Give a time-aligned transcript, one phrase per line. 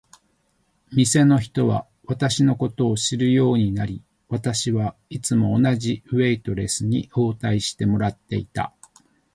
[0.91, 8.73] 店の人は私のことを知るようになり、私はいつも同じウェイトレスに応対してもらっていた。